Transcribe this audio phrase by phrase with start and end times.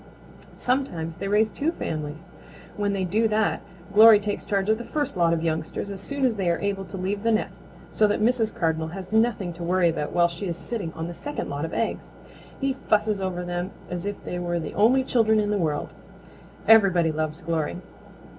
[0.57, 2.25] Sometimes they raise two families.
[2.75, 3.61] When they do that,
[3.93, 6.85] Glory takes charge of the first lot of youngsters as soon as they are able
[6.85, 8.51] to leave the nest so that Mrs.
[8.51, 11.73] Cardinal has nothing to worry about while she is sitting on the second lot of
[11.75, 12.09] eggs.
[12.59, 15.89] He fusses over them as if they were the only children in the world.
[16.67, 17.77] Everybody loves Glory.